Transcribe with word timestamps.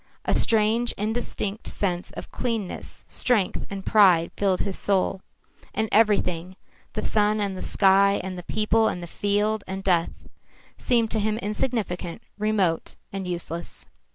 A 0.25 0.35
strange 0.35 0.93
indistinct 0.93 1.67
sense 1.67 2.09
of 2.13 2.31
cleanness, 2.31 3.03
strength 3.05 3.67
and 3.69 3.85
pride 3.85 4.31
filled 4.35 4.61
his 4.61 4.75
soul, 4.75 5.21
and 5.75 5.87
everything 5.91 6.55
the 6.93 7.03
sun 7.03 7.39
and 7.39 7.55
the 7.55 7.61
sky 7.61 8.19
and 8.23 8.35
the 8.35 8.41
people 8.41 8.87
and 8.87 9.03
the 9.03 9.05
field 9.05 9.63
and 9.67 9.83
death 9.83 10.09
seemed 10.75 11.11
to 11.11 11.19
him 11.19 11.37
insignificant, 11.37 12.23
remote 12.39 12.95
and 13.13 13.27
useless. 13.27 13.85